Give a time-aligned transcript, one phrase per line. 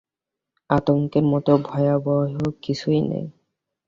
[0.69, 2.19] আতঙ্কের মতো ভয়াবহ
[2.63, 3.25] কিছুই নেই।